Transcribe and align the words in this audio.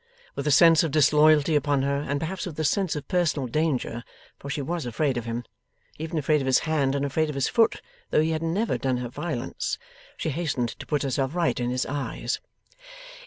With 0.33 0.47
a 0.47 0.51
sense 0.51 0.81
of 0.81 0.89
disloyalty 0.89 1.55
upon 1.55 1.83
her, 1.83 1.97
and 1.97 2.19
perhaps 2.19 2.47
with 2.47 2.59
a 2.59 2.63
sense 2.63 2.95
of 2.95 3.07
personal 3.07 3.47
danger 3.47 4.03
for 4.39 4.49
she 4.49 4.59
was 4.63 4.87
afraid 4.87 5.15
of 5.15 5.25
him 5.25 5.43
even 5.99 6.17
afraid 6.17 6.41
of 6.41 6.47
his 6.47 6.57
hand 6.65 6.95
and 6.95 7.05
afraid 7.05 7.29
of 7.29 7.35
his 7.35 7.47
foot, 7.47 7.83
though 8.09 8.21
he 8.21 8.31
had 8.31 8.41
never 8.41 8.79
done 8.79 8.97
her 8.97 9.09
violence 9.09 9.77
she 10.17 10.31
hastened 10.31 10.69
to 10.69 10.87
put 10.87 11.03
herself 11.03 11.35
right 11.35 11.59
in 11.59 11.69
his 11.69 11.85
eyes. 11.85 12.39